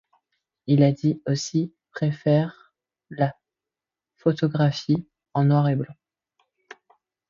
[0.65, 2.51] Il dit aussi préférer
[3.11, 3.35] la
[4.17, 5.93] photographie en noir et blanc.